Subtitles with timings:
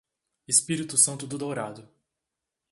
[0.47, 1.87] Espírito Santo do Dourado